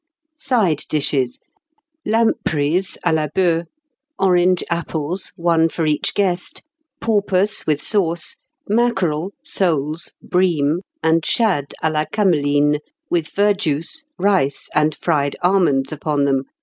[0.39, 1.37] "Side Dishes.
[2.07, 3.65] Lampreys à la boee,
[4.17, 6.63] orange apples (one for each guest),
[6.99, 8.37] porpoise with sauce,
[8.67, 12.79] mackerel, soles, bream, and shad à la cameline,
[13.11, 16.57] with verjuice, rice and fried almonds upon them; sugar and apples.